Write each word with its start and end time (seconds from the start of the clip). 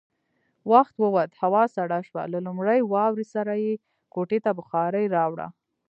وخت 0.71 0.95
ووت، 1.03 1.31
هوا 1.43 1.63
سړه 1.75 1.99
شوه، 2.07 2.21
له 2.33 2.39
لومړۍ 2.45 2.79
واورې 2.83 3.25
سره 3.35 3.53
يې 3.63 3.73
کوټې 4.13 4.39
ته 4.45 4.51
بخارۍ 4.57 5.05
راوړه. 5.17 5.47